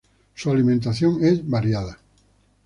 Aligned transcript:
Su 0.33 0.49
alimentación 0.49 1.23
es 1.23 1.47
variada. 1.47 1.99